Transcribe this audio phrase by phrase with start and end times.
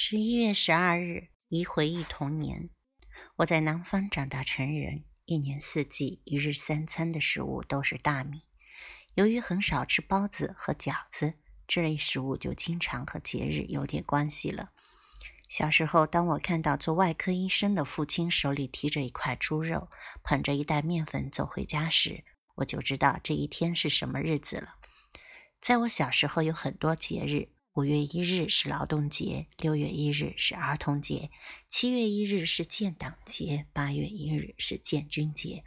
[0.00, 2.70] 十一月十二日，一回忆童年。
[3.38, 8.44] 我在南方长大成人，一年四季一日三餐的食物都是大米。
[9.14, 11.34] 由于很少吃包子和饺子
[11.66, 14.70] 这类食物，就经常和节日有点关系了。
[15.48, 19.90] 小时候，当我看到做外科医生的父亲手里提着一块猪肉，
[20.22, 22.22] 捧着一袋面粉走回家时，
[22.54, 24.76] 我就知道这一天是什么日子了。
[25.60, 27.48] 在我小时候，有很多节日。
[27.74, 31.30] 五月一日是劳动节，六月一日是儿童节，
[31.68, 35.62] 七月一日是建党节，八月一日是建军节，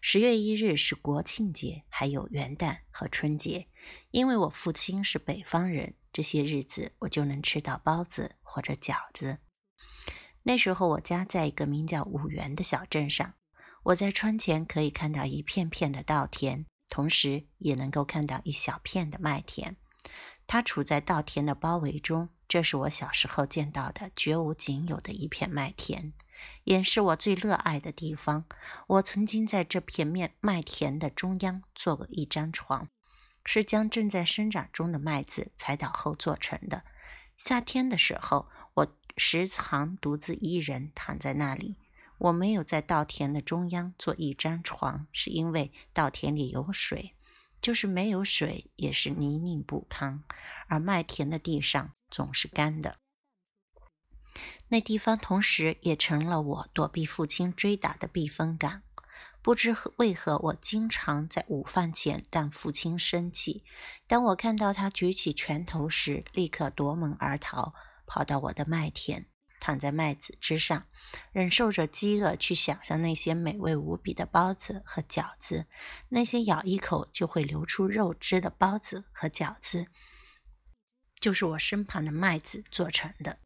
[0.00, 3.68] 十月一日是国庆节，还有元旦和春节。
[4.12, 9.40] 因为我父亲是北方人，这些日子我就能吃到包子或者饺子。
[10.44, 13.34] 那时候我家在一个名叫五原的小镇上，
[13.82, 19.76] 我在窗前可以看到一片片的稻田，同时也能够看到一小片的麦田。
[20.52, 26.12] 它处在稻田的包围中，这是我小时候见到的绝无仅有的一片麦田，
[26.64, 28.44] 也是我最热爱的地方。
[28.86, 32.86] 我曾经在这片面麦田的中央做过一张床，
[33.46, 36.82] 是将正在生长中的麦子踩倒后做成的。
[37.38, 41.78] 夏天的时候，我时常独自一人躺在那里。
[42.18, 47.14] 我没有在稻田的中央做一张床，是因为稻田里有水。
[47.62, 50.24] 就是没有水，也是泥泞不堪，
[50.68, 52.98] 而麦田的地上总是干的。
[54.68, 58.82] 那地方同时也成了我躲避父亲追打的避风港。
[59.42, 63.64] 不知为何，我经常在午饭前让父亲生气。
[64.06, 67.74] 当我看到他举起拳头时，立刻夺门而逃，
[68.06, 69.26] 跑到我的麦田。
[69.62, 70.88] 躺在麦子之上，
[71.30, 75.66] 忍受着饥饿，去想象那些美味无比的包子和饺子，
[76.08, 79.86] 那些咬一口就会流出肉汁的包子和饺子，
[81.20, 83.38] 就是我身旁的麦子做成的。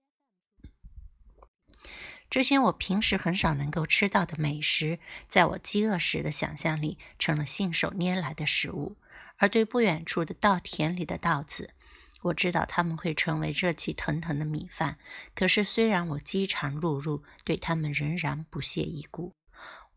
[2.31, 4.99] 这些我平时很少能够吃到的美食，
[5.29, 8.97] 在我饥饿时的想象力，成了信手拈来的食物。
[9.39, 11.75] 而对不远处的稻田里的稻子，
[12.23, 14.99] 我知道他们会成为热气腾腾的米饭，
[15.35, 19.35] 可是虽然我饥肠辘辘，对他们仍然不屑一顾。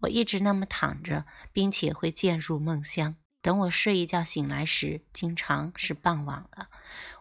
[0.02, 3.16] 我一直那么躺着，并且会渐入梦乡。
[3.42, 6.70] 等我睡一觉醒来时，经常是傍晚了，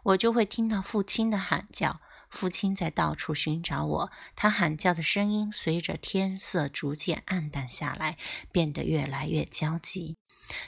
[0.02, 2.00] 我就会听到父亲的喊叫。
[2.28, 8.18] 父亲在到处寻找我，他喊叫的声音随着天色逐渐暗淡下来，
[8.52, 10.16] 变得越来越焦急。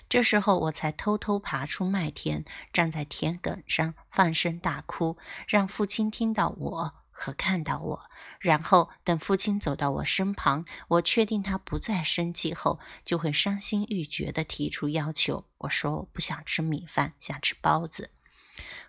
[0.08, 5.16] 这时候，我才偷偷爬出麦田，站在田埂上，放声大哭，
[5.48, 8.10] 让父亲听到我和看到我。
[8.38, 15.44] 然后等父亲走到我身旁，我确定他不再生气后，就会伤心欲绝地提出要求。
[15.58, 18.10] 我说我不想吃米饭，想吃包子。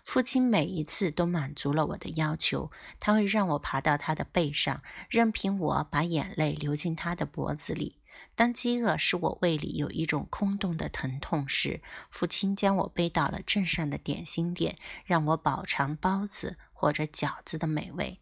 [0.04, 7.98] 父亲每一次都满足了我的要求，他会让我爬到他的背上，任凭我把眼泪流进他的脖子里。
[8.34, 18.20] 当饥饿使我胃里有一种空洞的疼痛时，父亲将我背到了镇上的点心店，让我饱尝包子或者饺子的美味。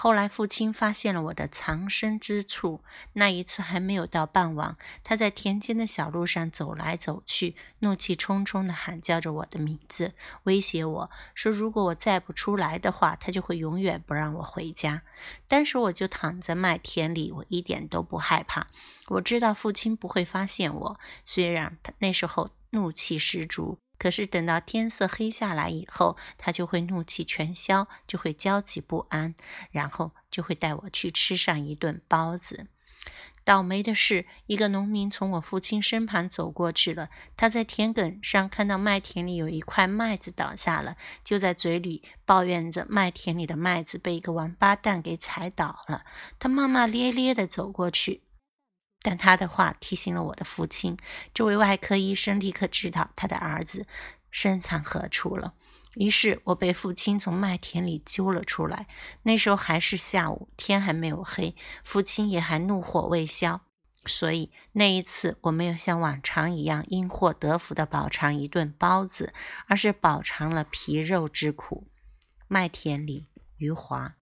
[0.00, 2.84] 后来，父亲发现了我的藏身之处。
[3.14, 10.14] 那一次还没有到傍晚，他在田间的小路上走来走去，怒气冲冲地喊叫着我的名字，
[10.44, 15.02] 威胁我说：“如果我再不出来的话，他就会永远不让我回家。”
[15.48, 18.68] 当时我就躺在麦田里，我一点都不害怕。
[19.08, 23.80] 我知道父亲不会发现我，虽然他那时候怒气十足。
[23.98, 29.34] 可是等到天色黑下来以后，他就会怒气全消，就会焦急不安，
[29.70, 32.68] 然后就会带我去吃上一顿包子。
[33.44, 46.04] 倒霉的是，一个农民从我父亲身旁走过去了，他在田埂上看到麦田里有一块麦子倒下了，就在嘴里抱怨着麦田里的麦子被一个王八蛋给踩倒了。
[46.38, 48.20] 他骂骂咧咧地走过去。
[49.02, 50.96] 但他的话提醒了我的父亲，
[51.32, 53.86] 这位外科医生立刻知道他的儿子
[54.30, 55.54] 身藏何处了。
[55.94, 58.86] 于是我被父亲从麦田里揪了出来。
[59.22, 63.62] 那时候还是下午，天还没有黑，父亲也还怒火未消。
[64.06, 69.32] 所以那一次我没有像往常一样因祸得福的饱尝一顿包子，
[69.66, 71.88] 而是饱尝了皮肉之苦。
[72.46, 73.26] 麦田里，
[73.56, 74.17] 余华。